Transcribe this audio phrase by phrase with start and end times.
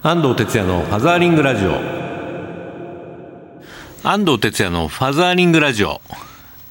[0.00, 1.72] 安藤哲也のファザーリングラジオ。
[4.04, 6.00] 安藤哲也のファザーリングラジオ。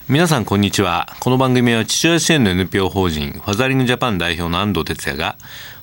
[0.08, 1.14] 皆さんこんにちは。
[1.20, 5.36] この番組は父親支援の NPO 法人ファザーリングジャパン代表の安藤哲也が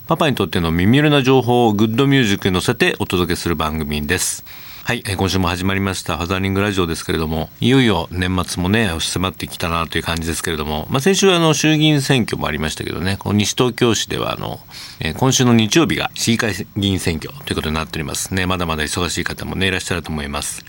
[0.07, 4.47] パパにとっての耳寄りな情報をグッドミュージックに乗せてお届けする番組です。
[4.87, 14.61] はい、今週も始まりましたハザーリングラジオですけれども、いよいよ年末もね、迫ってきたなという感じですけれども、まあ、先週あの衆議院選挙もありましたけどね、この西東京市ではあの、
[15.01, 18.45] え、今週の日曜日が市議会議員選挙ということになっておりますね。
[18.45, 20.63] まだまだ忙しい方もね、いらっしゃると思います。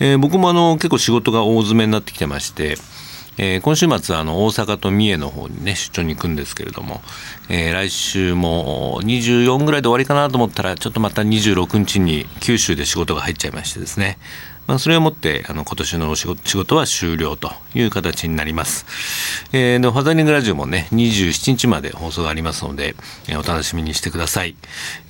[0.00, 2.78] えー、僕もあの、結構仕事が大詰めになってきてまして、
[3.38, 7.00] えー、今週末あの大阪と三重の方にね出張に行くんですけれども、
[7.48, 14.18] えー、来週も24ぐらいで終わりかなと思ったらちょっとまた26日に九州で仕事が入っちゃいましてですね。
[14.72, 18.86] まあ、それをもってあの今年の仕事仕事は終了という形になります。
[19.52, 22.94] えー、でファザーリングラジオもね27日まで放送がありますので、
[23.28, 24.56] えー、お楽しみにしてください。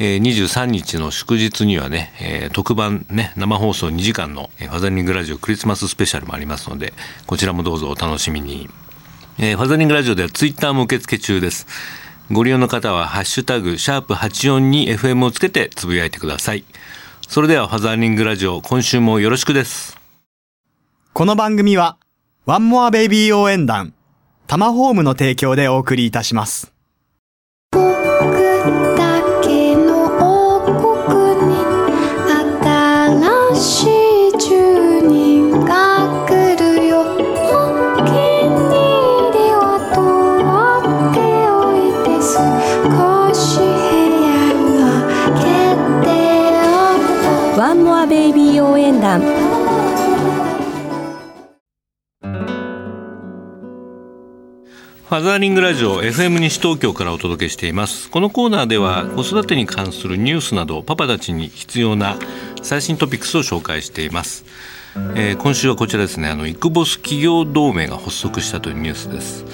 [0.01, 6.93] えー、23日の祝日にはね、えー、特番ね生放送2時間の、ファザーリングラジオクリスマススペシャルもありますので
[7.29, 8.69] こちらもどうぞお楽しみに。
[9.39, 11.69] えー、ファザーリングラジオではツイッターも受付中です。
[12.33, 16.65] ご利用の方はハッシュタグシャープ84に FM をつけてつぶやいてください。
[17.33, 19.99] それではファザーリングラジオ今週もよろしくです。
[21.15, 21.97] この番組は
[22.45, 23.95] ワンモアベイビー応援団
[24.47, 26.72] タマホームの提供でお送りいたします。
[55.23, 58.11] ザーリングラジオ FM 西東京からお届けしています。
[58.11, 62.17] このコーナーでは子育てに関するニュースなどパパたちに必要な
[62.61, 64.45] 最新トピックスを紹介しています、
[65.15, 66.29] えー、今週はこちらですね。
[66.29, 69.45] あのイクボス企業同盟が発足したというニュースです、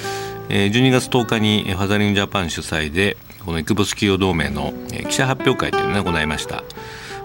[0.48, 6.64] えー、12月10日にファザーリングジャパン主催でこのイクボス企業同盟の記者発表会というのを行いました。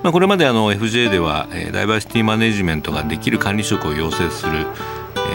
[0.03, 4.67] まあ、これまであの FJ では、ダイバーシティマネジメントができる管理職を養成する、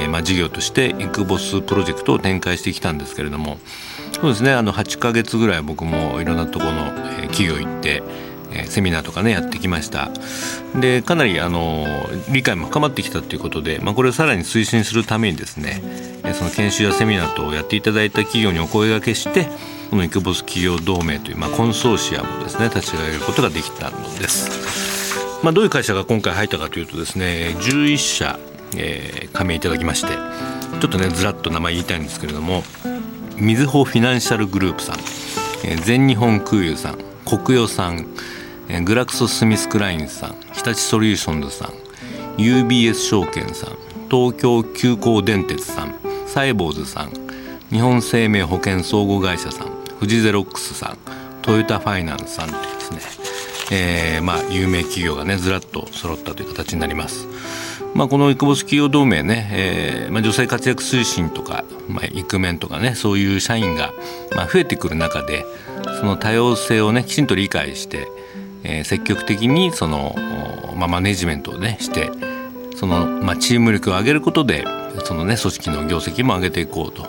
[0.00, 3.58] えーまあ、事業としてインクボスプロジェクトを展開してきたんですけれども
[4.12, 6.86] そうですねあの8か月ぐらい僕もいろんなところの、
[7.22, 8.02] え、企業行って
[8.50, 10.10] えセミナーとかねやってきました。
[10.80, 11.86] でかなりあの
[12.30, 15.82] 理解も深まってきたということで、まあ、これをさらに推進するためにですね
[16.34, 19.46] その研修やセミナーとやっていただいた企業にお声がけして
[19.90, 28.38] このイクボス企業同盟という、まあ、コンソーシアムですね立ち上げることができたのです、まあ、どういう会社が今回入ったかというとですね11社、
[28.76, 30.08] えー、加盟いただきまして
[30.80, 32.62] ちょっとねずらっと名前言いたいんですけれども
[33.36, 34.96] みずほフィナンシャルグループさん、
[35.64, 38.06] えー、全日本空輸さんコクヨさん、
[38.68, 41.72] えー、グラクソ・スミスクラインさん日立ソリューションズさん
[42.36, 43.76] UBS 証券さん
[44.10, 45.94] 東京急行電鉄さん
[46.26, 47.12] サイボウズさん
[47.70, 49.66] 日本生命保険相互会社さん
[50.00, 50.98] 富士ゼロックスさん
[51.42, 53.20] トヨタファイナンスさんというです
[53.70, 57.26] ね、えー、まあ有名企業がねずらっと揃ったという形になります。
[57.94, 63.92] まあ、このイクボス企業同盟ね、えーまあ、女性活躍推進とか、まあ、イクメンとかねそういう社員が、
[64.34, 65.44] まあ、増えてくる中で
[66.00, 68.08] その多様性をねきちんと理解して、
[68.62, 70.14] えー、積極的にその、
[70.76, 72.10] まあ、マネジメントをねして
[72.76, 74.64] その、まあ、チーム力を上げることで
[75.04, 77.08] そのね組織の業績も上げていこうと。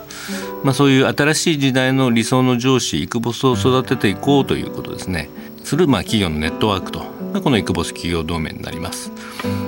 [0.63, 5.29] まあ、そういう新しい時代の理想の上司イクボスを育てていこうということですね。
[5.63, 7.05] するまあ企業のネットワークと、
[7.41, 9.11] このイクボス企業同盟になります、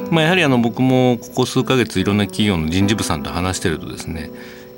[0.10, 4.32] まあ、やはりあの僕もここ数ヶ月いろんな企業の人事部さんと話してるとですね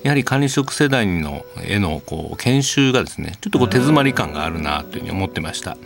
[0.04, 5.78] やはり管理職世代のへのこう研修がですねちょっとこう手詰まり感があるなというふうに思ってました。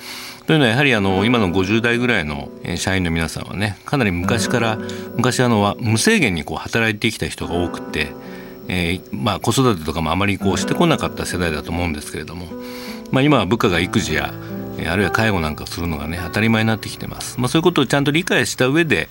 [0.48, 4.80] というのはやはりあの今の50代ぐらいの社員の皆さんはねかなり昔から
[5.16, 8.12] 昔あの無制限にこう働いてきた人が多くて
[8.70, 12.48] えー、まあ、子育てとかもあまりこうしてこなかった世代だと思うんですけれども、
[13.12, 14.34] まあ、今は部下が育児や
[14.86, 19.10] あるいは介護なんかするのがね当たり前になってきてます、まあ、そういうことをちゃんと理解した上で、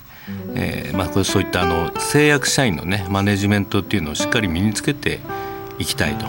[0.55, 5.19] えーまあ、これそういったあの制約社員のねマネジメントっていうのをしっかり身につけて
[5.79, 6.25] いきたいと、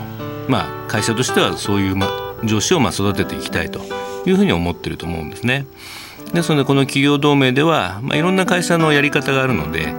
[0.48, 2.08] まあ、会社としてはそういう、ま、
[2.44, 3.80] 上司をまあ育てていきたいと
[4.26, 5.66] いうふうに思ってると思うんですね。
[6.32, 9.94] ですのでこの企業同盟では、まあ、いろんな会社のやり方があるので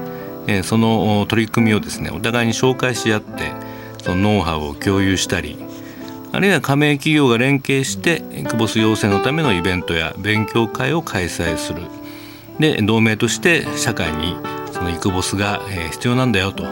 [0.50, 3.52] えその取り組みをですねお互いに紹介し合って
[4.04, 5.58] そのノウハウを共有したり
[6.32, 11.82] あるいは加盟企業が連携してクボス養成のためのイベントや勉強会を開催する
[12.60, 14.36] で同盟として社会に
[14.72, 15.62] そのイクボスが
[15.92, 16.64] 必要なんだよと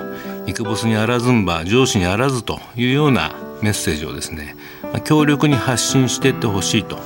[0.46, 4.56] イクボスにあらずんば上司にあらずというようなメッセージをですね
[5.04, 7.00] 強力に発信していってほしいと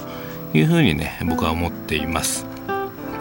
[0.53, 2.45] いうふうにね僕は思っています。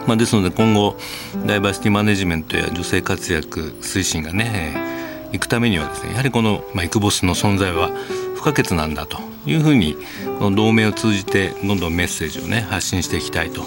[0.07, 0.97] まあ、ですので今後
[1.45, 4.90] ダイバーシティマネジメントや女性活躍推進がね
[5.33, 7.89] いくためにはですねやはりこの、まあ、イクボスの存在は
[8.35, 9.97] 不可欠なんだというふうに
[10.39, 13.63] この同盟を通じてどんどんメッセージをね発信していきたいと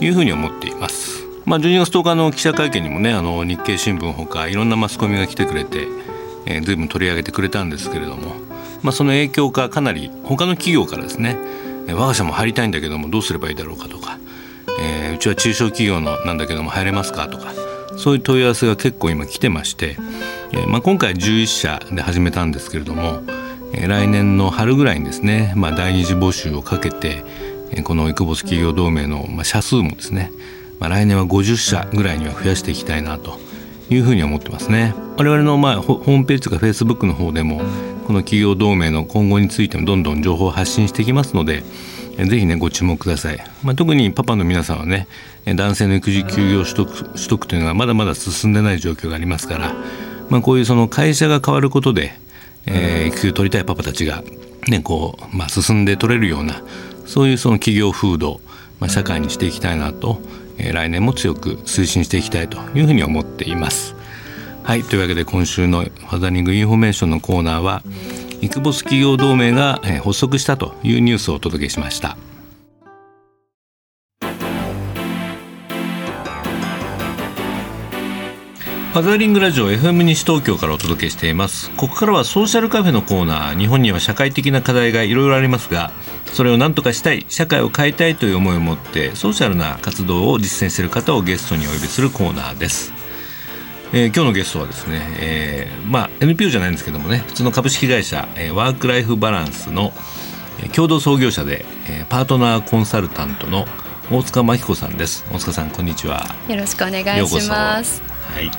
[0.00, 1.24] いうふうに思っています。
[1.44, 5.86] まあ、12月10日の記者会見にもねあの日経新聞ほかいろんなマスコミが来てくれて、
[6.46, 8.34] えー、随分取り上げてくれたんですけれども、
[8.82, 11.36] まあ、その影響かかなり他の企業からですね
[11.88, 14.18] 我が社も入りたいんだけどもどうすればいいだろうかとか、
[14.80, 17.52] えー、うちは中小企業のなんだけども入れますかとか
[17.98, 19.96] そういう問い合わせが結構今来てまして、
[20.56, 23.22] えまあ、今回11社で始めたんですけれども、
[23.72, 27.24] え、来年の春ぐらいにですね、まあ、第二次募集をかけて、
[27.72, 30.30] え、このイクボス企業同盟の、まあ、社数もですね
[30.80, 33.38] まあ、来年は50社ぐらいには増やしていきたいなと
[33.88, 34.94] いうふうに思ってますね。
[35.16, 37.62] 我々のまあホームページとかフェイスブックの方でも
[38.06, 41.62] この企業同盟の今後についてもどんどん情報を発信していきますので
[42.18, 45.06] ぜひねご注目ください、まあ、特にパパの皆さんはね
[45.46, 49.74] 男性の育児休業取得取得というのはまだまだ進んでない状況がありますから、
[50.30, 52.18] まあ、こういうその会社が変わることで、
[52.66, 54.22] えー、育休取りたいパパたちが、
[54.68, 56.62] ねこうまあ、進んで取れるような
[57.06, 58.40] そういうその企業風土、
[58.80, 60.20] まあ、社会にしていきたいなと
[60.58, 63.94] え来年も強く推進していきたいというふうに思っています。
[64.62, 67.82] はいというわけで今週のファザリングインフォメーションのコーナーは
[68.40, 72.16] イクボス企業同盟が発足したというニュースをお届けしました。
[78.94, 85.90] ファザリングラジオ FM 西東京からお届けしていますここからはソーシャルカフェのコーナー日本には社会的な課題がいろいろありますが
[86.26, 92.92] それを何とかしたい社会を変えたいという思いを持ってソーシャルな活動を実践している方をゲストにお呼びするコーナーです。
[93.92, 99.92] えー、今日のゲストはですね、えー、まあ NPO じゃないんですけどもね普通の株式会社、えー、ワークライフバランスの、
[100.62, 103.66] え、共同創業者で、えー、パートナーコンサルタントの
[104.10, 105.24] 大塚真紀子さんです。
[105.32, 106.26] 大塚さんこんにちは。
[106.46, 108.02] よろしくお願いします。
[108.02, 108.50] はい。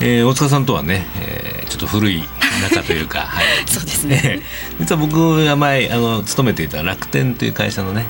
[0.00, 2.22] えー、大塚さんとはね、えー、ちょっと古い
[2.62, 4.42] 仲というか、 はい、そうですね。
[4.78, 8.04] 実は僕が前あの勤めていた楽天という会社のね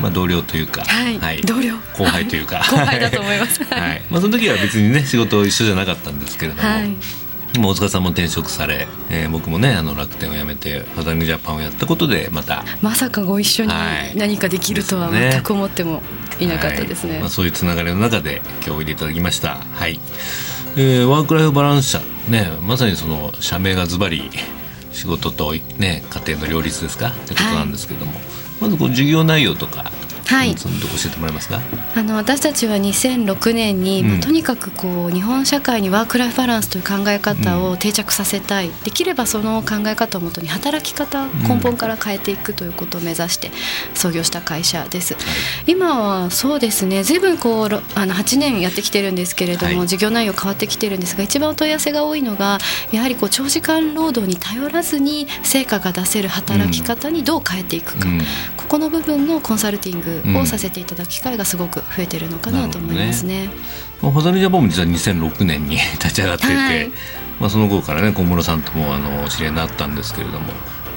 [0.00, 1.76] まあ、同僚というか、はい、はい、同僚。
[1.94, 2.58] 後輩というか。
[2.58, 6.94] 後輩だと思います、 はい、まあ、その時は別にね仕事一緒じゃなかったんですけれども、はい、
[7.54, 12.64] 今大塚さんも転職され、えー、僕もねあの楽天を辞めてファザリングジャパンをやったことでまた。
[12.82, 13.70] まさかご一緒に
[14.14, 16.02] 何かできるとは全く思っても
[16.38, 19.56] いなかったですね、はい、まあ、そういうつながりの中で今日おいでいただきました。
[19.56, 20.00] はい。
[20.76, 24.30] えー、ワークライフバランス社ねまさにその社名がズバリ
[24.92, 27.08] 仕事とね家庭の両立ですか？
[27.08, 28.22] ってことなんですけども、はい、
[28.60, 29.90] まずこう授業内容とか
[30.26, 31.60] はい、そのとこ教えてもらえますか？
[31.94, 43.50] あの私たちは2006年に、うん、とにかくこう日本社会にワーク・ライフ・バランスという考え方を定着させたい、うん、できればその考え方をもとに働き方根本から変えていくということを目指して
[43.94, 45.14] 創業した会社です。
[45.14, 45.22] はい、
[45.72, 52.58] 今はそうですね随分こうあの8年やってきてるんですけれども、はい、事業内容変わってきてるんですが一番お問い合わせが多いのが
[52.92, 58.20] やはりこう長時間労働に頼らずに成果が出せる働き方にどう変えていくか、うん、
[58.56, 63.50] ここの部分のコンサルティングをさせていただく機会がすごく増えてるのかなと思いますね。
[64.02, 66.90] まあ、ファザリジャパンも実は2006年に 立ち上がっていて、はい、
[67.40, 70.46] まあ、その後からね小室さんともあのお知り合いになったんですけれども、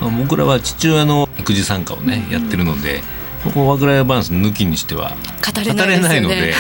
[0.02, 3.04] まあ、僕らは父親の育児参加をね、うん、やってるので。
[3.44, 5.16] ここワークライフバランス抜きにしては
[5.54, 6.54] 語れないので、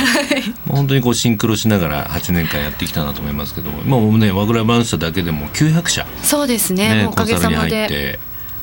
[0.69, 8.17] 本当にこうシンクロしながら8年間やってきたなと思いますけども今もねワークライフバランスだけでも900社そうですね、ね、おかげさまで。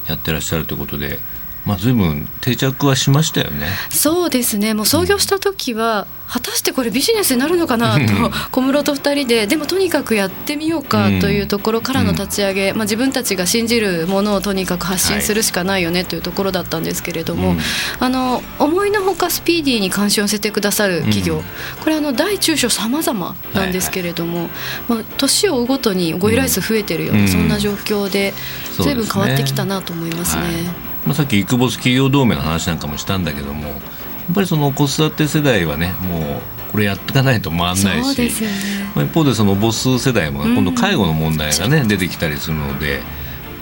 [0.07, 1.19] やってらっしゃるということで
[1.67, 3.67] まあ、随分定着はしましたよね。
[3.91, 4.73] そうですね。
[4.73, 8.01] もう創業した時は、果たしてこれビジネスになるのかなと
[8.51, 17.57] 小室と2人ででもとにかくやってみようかというところからの立ち上げ、まあ、自分たちが信じるものをとにかく発信するしかないよねというところだったんですけれども、
[18.01, 21.45] あの思いのほかスピーディーに関心を寄せてくださる企業、
[21.81, 24.51] これあの大中小さまざまなんですけれども、
[24.89, 28.35] まあ、年を追うごとにご依頼数増えてるような、そんな状況で
[28.81, 30.86] 随分変わってきたなと思いますね。
[31.07, 38.49] まあ、さっきイクボス企業同盟の話なんかもしたんだけどもやっぱりその子育て世代はねもうこれやっていかないと回らないし、ね、
[38.95, 43.01] まあ、一方でその母数世代も今度介護の問題がね、うん、出てきたりするので、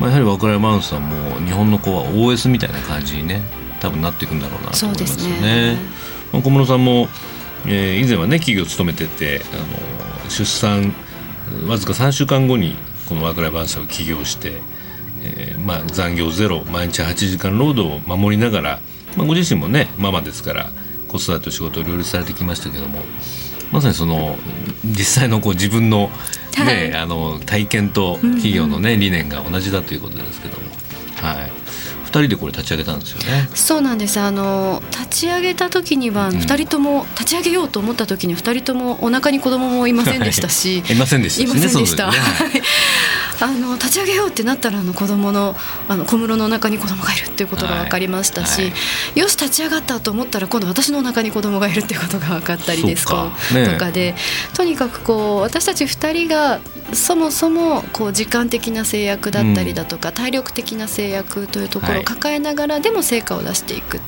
[0.01, 3.43] まあ、やはりワクライマウスさんも日本の子は OS みたいな感じにね
[3.81, 5.75] 多分なっていくんだろうなと思いますよね。
[5.75, 5.77] ね。
[6.33, 7.09] まあ、小室さんも、
[7.67, 10.95] えー、以前はね企業勤めててあの出産
[11.69, 14.63] わずか3週間後にこのワークライフバランスを起業して
[15.25, 18.81] えー、まあ、残業ゼロ毎日8時間労働を守りながら、
[19.17, 20.71] まあ、ご自身もねママですから
[21.09, 23.01] 子育てと仕事を両立されてきましたけども
[23.73, 24.37] まさにその
[24.85, 26.11] 実際のこう自分の,、
[26.59, 30.67] ね、はい、あの体験と企業のね、理念が同じだということですけども、
[31.17, 31.51] はい、
[32.07, 33.49] 2人でこれ立ち上げたんですよね。
[33.55, 34.21] そうなんです。
[34.21, 42.13] あの立ち上げた時には2人とも、立ち上げようと思った時に2人ともお腹に子供もいませんでしたし、 いませんでしたいませんでした、ね
[43.41, 45.55] あの立ち上げようってなったらあの子供の
[45.89, 48.77] あの小室のお腹に子供がいるっていうことが分かりましたし、はいは
[49.17, 53.33] よし立ち上がったと思ったら今度私のお腹に子供がいるっていうことが分かったりですか？
[53.53, 54.15] ねとかで
[54.55, 56.61] とにかくこう私たち2人が
[56.93, 64.03] そもそもこう時間的な制約だったりだとか、体力的な制約というところを抱えながらでも成果を出していく、こ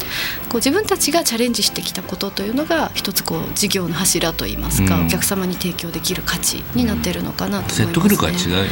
[0.55, 5.07] う自分たちがチャレンジしてきたことというのが一つこう事業の柱といいますか、うん。
[5.07, 7.87] お客様に提供できる価値になっているのかなと思います、ね。
[7.87, 8.71] 説得力が違うよね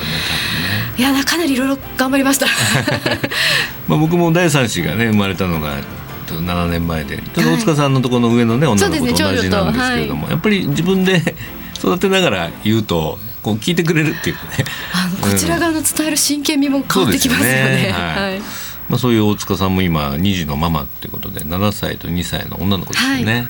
[0.97, 2.47] いやかなりいろいろ頑張りました。
[3.89, 5.77] まあ、僕も第三子がね生まれたのが
[6.27, 7.19] 7年前で。
[7.19, 11.35] ちょっと大塚さんのところの上のね、女の子と同じなんですけれども、やっぱり自分で
[11.79, 14.65] 育てながら言うとこう聞いてくれるっていうかね。
[15.21, 17.95] こちら側の伝える真剣味も変わってきますよね。
[18.89, 23.49] まあ、そういう大塚さんも今2児のママっていうことで7歳と2歳の女の子ですよね。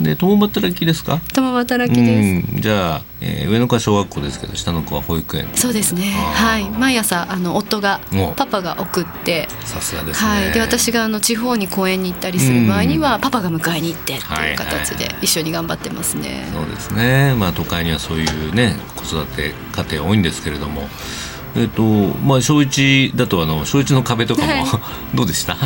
[0.00, 1.20] で共働きですか？
[1.34, 2.54] 共働きです。
[2.54, 6.02] うんじゃあ、えー上の子は小学校ですけど下の子は保育園そうですね。
[6.12, 6.68] はい。
[6.70, 10.52] 毎朝あの夫がおパパが送って、さすがですね、はい。
[10.52, 16.48] で私があの地方に公園に行ったりする場合にはパパが迎えに行ってってはいいう形で一緒に頑張ってますね。
[16.52, 20.88] そうですね、まあ、都会にはそういうね子育て家庭多いんですけれども、
[21.58, 24.64] えっとまあ、小一だとあの小一の壁とかも、はい。
[25.16, 25.56] どうでした？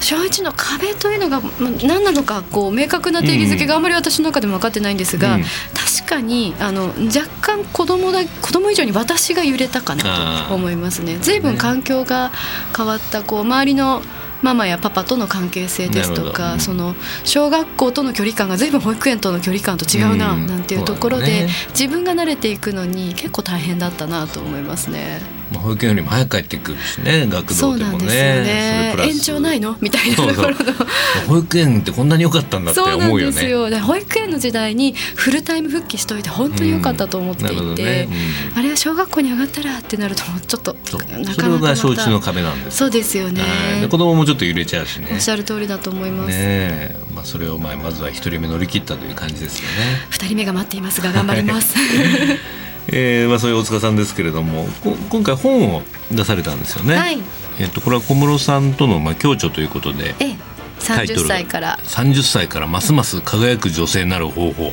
[0.00, 5.42] 小一の壁というのがまあ何なのかこう明確な定義づけがあんまり私の中でも分かってないんですが、うん。
[5.42, 11.18] 確かにあの若干子供だ子供以上に私が揺れたかなと思いますね。
[11.20, 12.30] 随分環境が
[12.76, 14.02] 変わったこう周りの
[14.42, 16.28] ママやパパとの関係性ですとなるほど。
[16.28, 16.32] うん。
[16.34, 20.46] かその小学校との距離感が随分保育園との距離感と違うなうん。
[20.46, 21.48] なんていうところでね。
[21.70, 25.20] 自分が慣れていくのに結構大変だったなと思いますね。
[25.54, 27.96] まあ保育園よりも早く帰ってくるしね学そ童でもね。
[27.96, 28.94] うなんですよね。
[29.08, 29.76] 延長ないの？
[29.80, 30.54] みたいなところの。
[31.28, 33.32] 保育園ってこんなに良かったんだって思うよね。
[33.32, 33.70] ですよ。
[33.70, 37.56] で保育園の時代にフルタイム復帰しといて本当に良かったと思っていて、うん。
[37.56, 38.08] なるほどね。
[38.56, 41.66] あれは小学校に上がったらってなるとちょっとなかなかまた。
[41.68, 42.78] が小一の壁なんです。
[42.78, 43.42] そうですよね。
[43.42, 43.80] はい。
[43.80, 45.08] で子供もちょっと揺れちゃうしね。
[45.12, 46.28] おっしゃる通りだと思います。
[46.28, 46.96] ねえ。
[47.14, 49.74] まあ、それをまあまずは一人目乗り切ったという感じですよね。
[50.10, 51.74] 二人目が待っていますが頑張ります。
[52.88, 56.96] えーまあ、そういう大塚さんですけれどもこ今回本を出されたんですよね。
[56.96, 57.18] はい。
[57.58, 60.36] えっとこれは小室さんとのまあ共著ということでええ、
[60.78, 61.78] 三十タイトルが歳から。
[61.84, 64.72] 30歳からますます輝く女性になる方法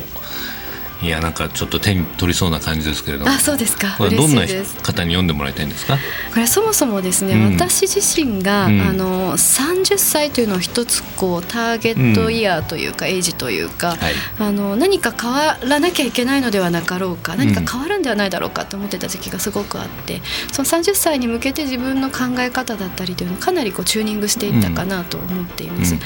[1.02, 3.30] いやなんかちょっと手に取りそうな感じですけれども。
[3.30, 3.96] あ、そうですか。
[3.98, 4.42] これはどんな。
[4.82, 5.96] 方に読んでもらいたいんですか？
[6.30, 7.54] これはそもそもですね、うん。
[7.54, 14.14] 私自身が、うんあの30歳というのを一つこうターゲットイヤーというか、エイジというか、はい。
[14.38, 20.20] あの何か変わらなきゃいけないのではなかろうか何か変わるんではないだろうかと思ってた時期がすごくあって
[20.52, 25.94] その30歳に向けて自分の考え方だったりというのをかなりこうチューニングしていったかなと思っています。
[25.94, 26.00] うん。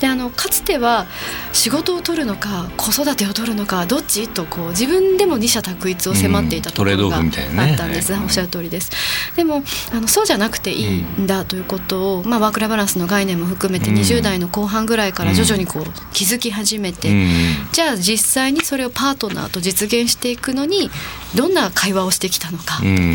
[0.00, 1.06] であのかつては
[1.52, 4.28] 仕事を取るのか子育てを取るのかどっち？
[4.28, 8.24] とこう自分でも二者択一を迫っていたところうんトレードオがあったんです、はい。
[8.24, 8.90] おっしゃる通りです。
[9.36, 13.96] でもあのそうじゃなくていいんだということを、まあ、ワークライフバランスの概念も含めてうん。
[13.96, 17.28] 20代の後半ぐらいから徐々にこう気づき始めて、うん。
[17.72, 20.90] じゃあ実際にそれをパートナーと実現していくのに
[21.34, 23.14] どんな会話をしてきたのかとか、うん。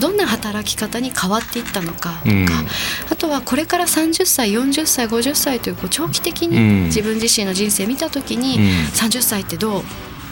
[0.00, 2.46] どんな働き方に変わっていったのかとか、うん。
[3.10, 6.50] あとはこれから30歳40歳50歳というこう長期的うん。
[6.50, 8.62] に自分自身の人生見た時に、うん。
[8.88, 9.82] 30歳ってどう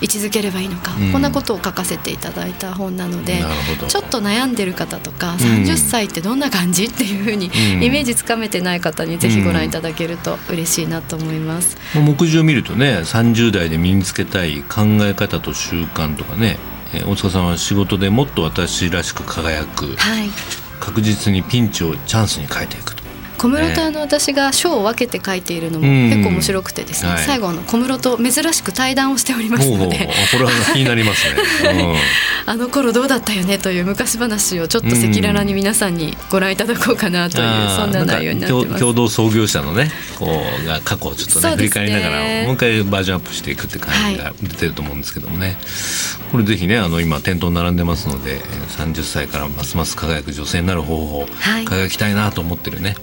[0.05, 1.13] 位置づければいいのか、うん。
[1.13, 3.43] こんなことを書かせていただいた本なので
[3.89, 5.37] ちょっと悩んでる方とか、ん。
[5.39, 6.85] 30歳ってどんな感じ？
[6.85, 7.83] っていうふうにうん。
[7.83, 11.79] イメージつかめてない方にぜひご覧いただけると嬉しいなと思います。
[11.95, 16.59] まあ目次を見るとね30代で身につけたい考え方と習慣とかね、
[16.93, 20.29] えー大塚さんは仕事でもっと私らしく輝くはい。
[20.81, 23.04] 確実にピンチをチャンスに変えていくと
[23.45, 26.11] 小室とあの私が章を分けて書いているのもうん。
[26.11, 27.25] 結構面白くてですね、はい。
[27.25, 31.97] 最後の小室と珍しく対談をしておりますのでこれは気になりますね、
[32.47, 38.67] あの頃どうだったよねという昔話をちょっと赤裸々に皆さんにご覧いただこうかなという、あーそんな内容になってます。
[38.67, 45.57] 共共同創業者のねこうが過去をちょっとね振り返りながらもう一回バージョンアップしていくって感じが出てると思うんですけどもね、
[46.33, 51.65] これぜひねあの今店頭に並んでますのでえー30歳からますます輝く女性になる方法、はい。
[51.65, 52.97] 輝きたいなと思ってるね、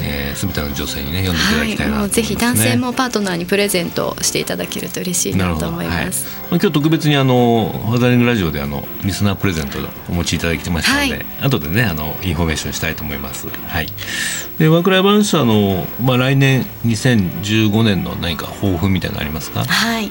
[0.00, 6.26] えー、全ての女性にね読んでいただきたいなねもうぜひ男性もパートナーにプレゼントしていただけると嬉しいなと思います。
[6.26, 13.48] はいまあ今日特別にあのファザリングラジオであのリスナープレゼントをお持ちいただきましたので、はい後でねあのインフォメーションしたいと思います。
[13.48, 13.86] はい。
[14.58, 19.64] でワークライフバランスはあのまあ来年2015年の何か抱負みたいなのありますか？
[19.64, 20.10] はい、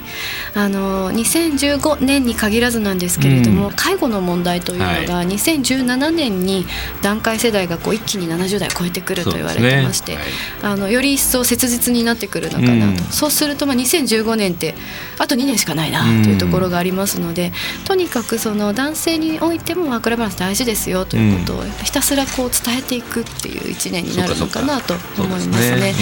[0.54, 3.74] あの2015年に限らずなんですけれども、うん。
[3.75, 6.66] 介護の問題というのが2017年に
[7.01, 10.18] 団塊世代がこう一気に70代を超えてくると言われていまして、ね
[10.62, 14.75] はい、あのより一層切実になってくるのかなと、そうするとまあ2015年って
[15.20, 17.51] あと2年しかないなというところがありますので、
[17.86, 25.94] とにかくその男性においてもワークライフバランス大事ですよということをひたすらこう伝えていくっていう1年になるのかなと思いますね。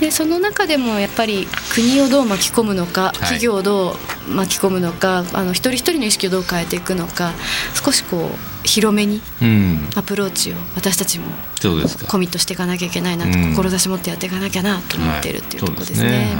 [0.00, 3.96] で、その中でもやっぱり国をどう巻き込むのか、企業をど
[4.28, 7.32] う巻き込むのか、あの一人一人の意識をどう変えていくのか
[7.74, 9.20] 少しこう広めに
[9.96, 11.26] アプローチを私たちも
[12.08, 16.36] コミットしていかなきゃいけないなと、志持ってやっていかなきゃなと思っているっていうところですね。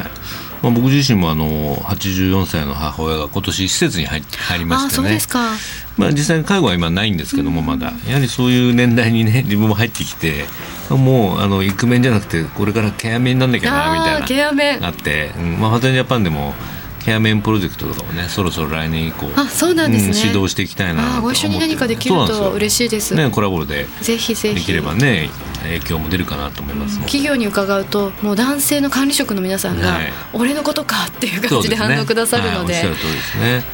[0.62, 4.94] まあ、僕自身もあの84歳の母親が今年施設に入入りましてね。
[4.94, 5.50] そうですか、
[5.96, 10.44] まあ、実際に介護は今ないんですけどもまだ、やはりそういう年代にね自分も入ってきて
[10.88, 14.26] もうあのイクメンじゃなくてこれからケアメンなんなきゃなみたいな。
[14.26, 14.84] ケアメン。
[14.84, 15.60] あって、うん。
[15.60, 16.54] まあ、ファタジャパンでも
[17.04, 23.14] ケアメンプロジェクトとかもねそろそろ来年以降あそうなんですね、うん、指導していきたいなご一緒に何かできると嬉しいです。
[23.14, 24.54] ねコラボでぜひぜひ。
[24.54, 25.30] できればね
[25.62, 33.64] 影響も出るかなと思います企業に伺うともう男性の管理職の皆さんが、はい、俺のことかっていう感じで反応くださるので、ねはい、おっしゃる通りですね、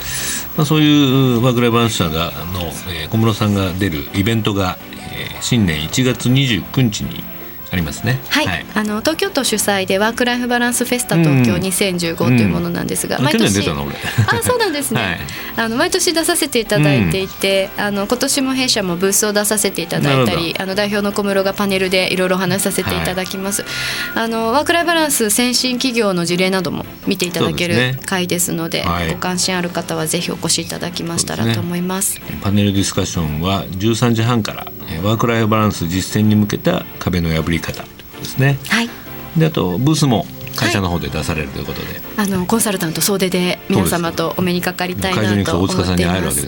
[0.57, 2.61] まあ、そういうワークライバランス社がの、
[2.93, 7.25] えー、小室さんが出るイベントが、えー、新年1月29日に
[7.71, 15.21] ありますね、はい、はい、あの東京都主催でワークライフバランスフェスタ東京2015というものなんですが、うん、毎年あそうなんですね、 はい、
[15.57, 34.67] あの毎年出させていただいていて、うん、あの今年も弊社もブースを出させていただいたりあの代表の小室がパネルでいろいろ話させていただきます、はい、あのワークライフバランス先進企業の事例なども見ていただける会ですので、ね、ご関心ある方はぜひお越しいただきましたらと思います、ね、パネルディスカッションは13時半から
[35.03, 38.59] ワークライフバランス実践に向けた壁の破り方ですね。
[38.69, 38.89] はい。
[39.37, 40.27] であとブースも
[40.59, 41.87] 会社の方で出されるということで、
[42.17, 46.47] はい、あのコンサルタント総出で皆様とお目にかかりたいなと思っています。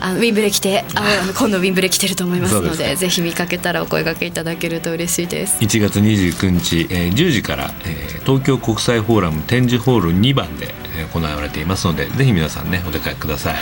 [0.00, 5.58] あのウィンブレ来て、あの今度ウィンブレ来てると思いますので、ぜひ見かけたらお声掛けいただけると嬉しいです。
[5.60, 13.54] 1月29日、えー、10時から、えー、東京国際フォーラム展示ホール2番で、えー、行われていますので、ぜひ皆さんねお出かけください。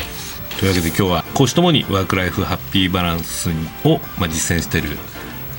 [0.58, 3.50] というわけで今日は講師ともにワークライフハッピーバランス
[3.84, 4.98] を、まあ、実践している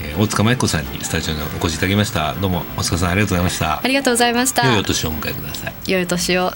[0.04, 2.34] えー、大塚舞子さんにスタジオにお越しいただきました。
[2.34, 3.80] どうも大塚さんありがとうございました。
[3.84, 4.68] ありがとうございました。
[4.68, 5.74] 良いお年をお迎えください。
[5.88, 6.54] 良いお年を。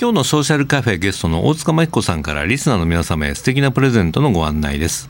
[0.00, 5.08] 今日のソーシャルカフェゲストの大塚真紀子さんからリスナーの皆様へ素敵なプレゼントのご案内です。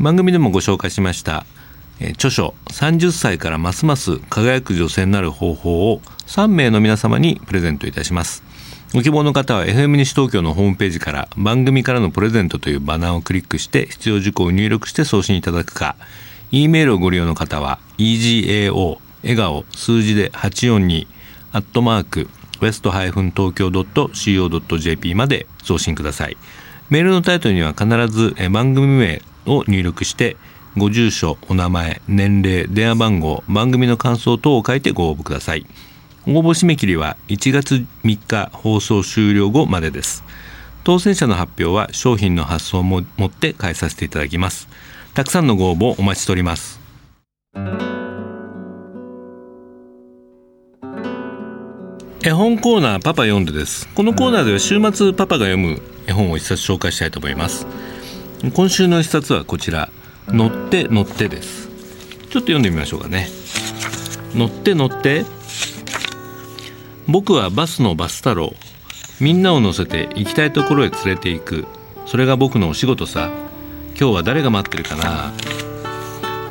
[0.00, 1.46] 番組でもご紹介しました、
[2.00, 8.43] えー、著書30歳からますます輝く女性になる方法を3名の皆様にプレゼントいたします
[8.94, 15.96] ご希望の方は FM 西東京のホームページから番組からのプレゼントというバナーをクリックして必要事項を入力して送信いただくか。
[16.52, 21.08] E メールをご利用の方は egao 笑顔数字で842
[21.50, 22.28] アットマーク
[22.60, 23.12] ウェスト東
[23.52, 26.36] 京 .co.jp まで送信ください。
[26.88, 30.36] メールのタイトルには必ず番組名を入力して
[30.76, 35.66] ご住所お名前年齢電話番号番組の感想等を書いてご応募ください。
[36.26, 40.24] 応募締め切りは1月3日放送終了後までです。
[40.82, 44.68] 当選者の発表は商品の発送ももって返させていただきます。
[45.14, 46.80] たくさんのご応募お待ちしております。
[52.26, 53.86] 絵本コーナーパパ読んでです。
[53.88, 57.66] このコーナーでは週末パパが読む絵本を一冊紹介したいと思います。
[58.54, 59.90] 今週の一冊はこちら。
[60.28, 61.68] 乗って乗ってです。
[62.30, 63.28] ちょっと読んでみましょうかね。
[64.34, 65.26] 乗って乗って
[67.06, 68.54] 僕はバスのバス太郎。
[69.20, 71.66] みんなを乗せて行きたいところへ連れて行く。
[72.06, 73.30] それが僕のお仕事さ。
[73.98, 75.32] 今日は誰が待ってるかな。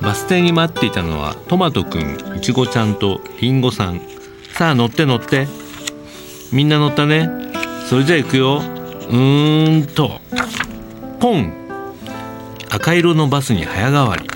[0.02, 4.02] バス停に待っていたのはトマトくんいちごちゃんとりんごさん。
[4.54, 5.48] さあ乗って乗って。
[6.52, 7.30] みんな乗ったね。
[7.90, 8.58] それじゃあ行くよ。
[8.58, 10.22] うーんと。
[11.20, 11.54] ポン。
[12.70, 14.28] 赤色のバスに早変わり。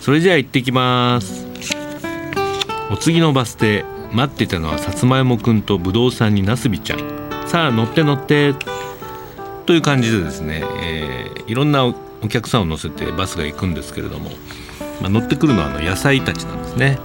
[0.00, 1.46] それじゃあ行ってきます。
[2.90, 3.84] お次のバス停。
[4.14, 6.98] 待ってたのはさつまいもくんとぶどうさんになすびちゃん
[7.48, 8.54] さあ乗って乗って
[9.66, 11.94] という感じでですね、えー、いろんなお
[12.28, 14.30] 客さんを乗せてバスが行くんですけれども、
[15.00, 16.98] まあ、乗ってくるのはあの野菜たちなんですね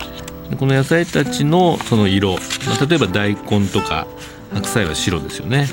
[0.52, 0.56] で。
[0.56, 2.39] この野菜たちのその色、ま
[2.80, 4.08] あ、例えば大根とか
[4.54, 5.67] 白菜は白ですよね。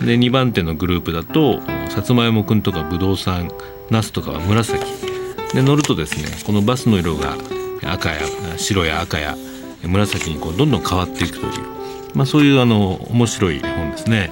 [0.00, 3.50] で2番手のグループだとさつまいもくんとかぶどうさん
[3.90, 4.84] ナスとかは紫
[5.54, 7.36] で乗るとですねこのバスの色が
[7.84, 8.20] 赤や
[8.56, 9.36] 白や赤や
[9.88, 11.52] 紫にこうどんどん変わっていくという、
[12.14, 14.30] まあ、そういうあの面白い本ですね。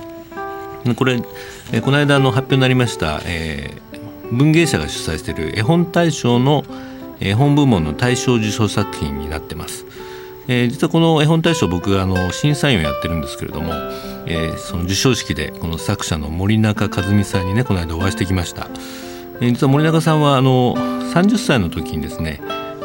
[0.97, 1.23] これ
[1.73, 6.65] えこの間の発表になりました、えー、文芸社が主催している絵本大賞の
[7.21, 9.87] 絵本部門の大賞受賞作品になってます。
[10.49, 13.73] えー、実はこの絵本大賞僕あの審査員をやってるんですけれども、
[14.27, 18.67] えー、その授賞式でこの作者の森中和美さんにねこの間お会いしてきました、
[19.41, 22.41] えー、実は森中さんはあの30歳の時にですね、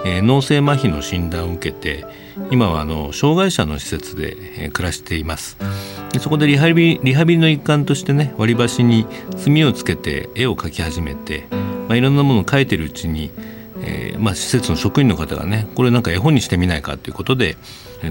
[0.06, 2.06] え、脳性麻痺の診断を受けて
[2.52, 5.58] 今はあの障害者の施設で、暮らしています。
[6.20, 13.32] そこでリハビリハビリの一環としてね割り箸に墨をつけて絵を描き始めて、まあ、いろんなものを描いてるうちに、
[13.82, 17.58] えーまあ、施設の職員の方がねこれなんか絵本にしてみないかということで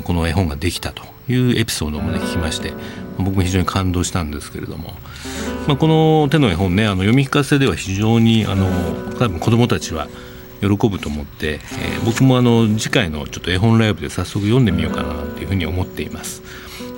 [0.04, 2.72] この絵本ができたというエピソードもね聞きまして
[3.18, 4.92] 僕も非常に感動したんですけれども、
[5.66, 8.66] まあ、この手の絵本ねあの読み聞かせでは非常にあの
[9.18, 10.08] 多分子どもたちは
[10.60, 16.42] 喜ぶと思って、えー、僕もあの次回のちょっと絵本ライブで早速読んでみようかなというふうに思っています。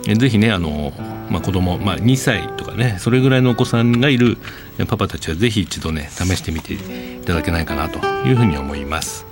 [0.07, 0.93] えー、ぜひねあの、
[1.31, 4.39] まあ、子供、まあ、2歳とかねそれぐらいのお子さんがいる
[4.87, 6.79] パパたちはぜひ一度ね試してみてい
[7.25, 9.27] ただけないかなというふうに思います。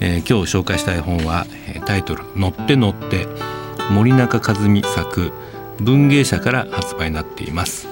[0.00, 1.46] えー、今日紹介した絵本は
[1.84, 3.28] タイトル「乗って乗って」
[3.90, 5.32] 森中和美作
[5.80, 7.88] 文芸社から発売になっています。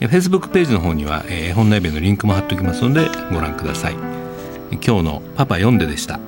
[0.00, 4.25] フェイスブックページの方には絵本内弁のリンクも貼っておきますのでご覧ください。
[4.72, 6.20] 今日のパパ読んででした。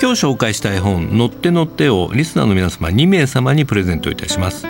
[0.00, 4.66] 今日紹介した絵本乗って乗ってをリスナーの皆様2名様にプレゼントいたします。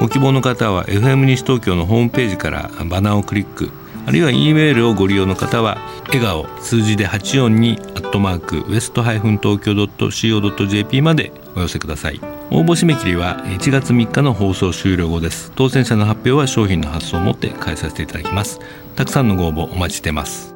[0.00, 3.70] ご希望の方は FM 西東京のホームページからバナーをクリック
[4.06, 12.20] あるいは E メールをご利用の方は笑顔数字で842アットマークウエストハイフン東京 .co.jp までお寄せください。
[12.50, 15.50] 応募締め切りは1月3日の放送終了後です。
[15.56, 18.60] 当選者の発表は商品の発送をもって返させていただきます。
[18.94, 20.55] たくさんのご応募お待ちしてます。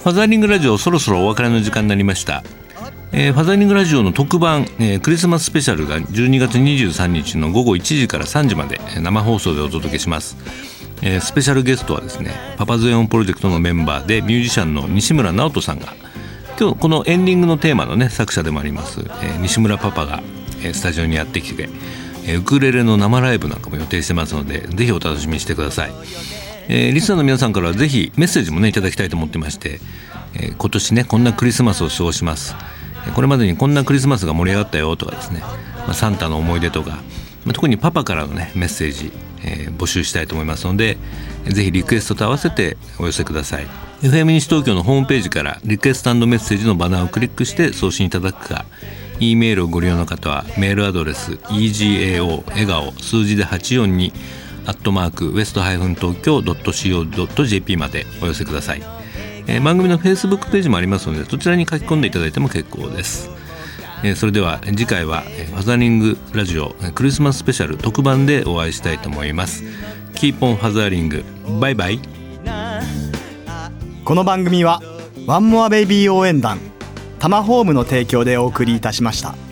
[0.00, 2.42] ファザーリングラジオそろそろお別れの時間になりました、
[3.12, 10.38] えー、ファザーリングラジオの特番、えー、クリスマススペシャルが12月23日の午後1時から3時まで生放送でお届けします、
[11.02, 15.92] えー、スペシャルゲストはですねパパズエオンプロジェクトのメンバーでミュージシャンの西村直人さんが
[16.58, 20.22] 今日このエンディングのテーマのね作者でもあります、えー、西村パパが、
[20.62, 21.68] えー、スタジオにやってきて、
[22.24, 26.39] えー、ウクレレの生ライブなんかも予定してますのでぜひお楽しみにしてください。
[26.72, 29.80] えー、リスナーの皆さんからはぜひメッセージもねいただきたいと思ってまして、
[30.34, 32.54] えー、今年ねこんなクリスマスを過ごします。
[33.16, 36.90] これまでにこんなクリスマスが盛り上がったよとかですね、まあ、サンタの思い出とか、
[37.44, 39.10] まあ、特にパパからのねメッセージ、
[39.42, 40.96] えー、募集したいと思いますので
[41.44, 43.66] ぜひリクエストと合わせてお寄せください。
[44.02, 48.64] FM 西東京のホームページからリクエストメッセージのバナーをクリックして送信いただくか
[49.18, 54.12] E メールをご利用の方はメールアドレス egao 笑顔数字で842
[54.70, 58.82] アットマークウエストハイフン東京 .co.jp までお寄せください、
[59.48, 63.30] えー、番組のフェイスブックページもありますのでそちらに書き込んでいただいても結構です、
[64.04, 69.64] えー、それでは次回はファザリングラジオクリスマススペシャル特番でお会いしたいと思います。
[70.14, 71.24] キーポンファザリング
[71.60, 72.00] バイバイ
[74.04, 74.80] この番組は
[75.26, 76.60] ワンモアベイビー応援団
[77.18, 79.49] タマホームの提供でお送りいたしました。